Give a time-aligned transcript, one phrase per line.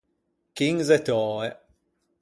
[0.55, 1.47] Chinze töe.